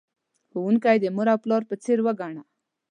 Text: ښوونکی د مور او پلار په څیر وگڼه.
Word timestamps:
ښوونکی 0.49 0.97
د 0.99 1.05
مور 1.15 1.27
او 1.33 1.39
پلار 1.43 1.61
په 1.69 1.75
څیر 1.83 1.99
وگڼه. 2.05 2.41